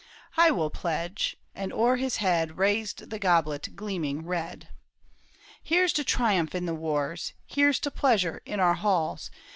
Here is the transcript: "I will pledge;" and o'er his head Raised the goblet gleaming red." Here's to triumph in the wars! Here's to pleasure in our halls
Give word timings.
"I 0.35 0.49
will 0.49 0.71
pledge;" 0.71 1.37
and 1.53 1.71
o'er 1.71 1.97
his 1.97 2.17
head 2.17 2.57
Raised 2.57 3.11
the 3.11 3.19
goblet 3.19 3.75
gleaming 3.75 4.25
red." 4.25 4.69
Here's 5.63 5.93
to 5.93 6.03
triumph 6.03 6.55
in 6.55 6.65
the 6.65 6.73
wars! 6.73 7.33
Here's 7.45 7.79
to 7.81 7.91
pleasure 7.91 8.41
in 8.43 8.59
our 8.59 8.73
halls 8.73 9.29